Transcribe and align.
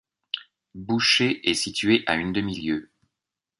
Boucher 0.73 1.47
et 1.47 1.53
située 1.53 2.03
à 2.07 2.15
une 2.15 2.33
demi-lieue. 2.33 2.89